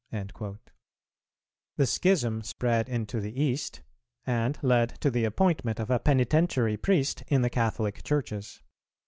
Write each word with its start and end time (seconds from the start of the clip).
"[385:3] 0.11 0.57
The 1.77 1.85
schism 1.85 2.41
spread 2.41 2.89
into 2.89 3.19
the 3.19 3.39
East, 3.39 3.83
and 4.25 4.57
led 4.63 4.99
to 5.01 5.11
the 5.11 5.25
appointment 5.25 5.79
of 5.79 5.91
a 5.91 5.99
penitentiary 5.99 6.75
priest 6.77 7.21
in 7.27 7.43
the 7.43 7.51
Catholic 7.51 8.01
Churches. 8.01 8.63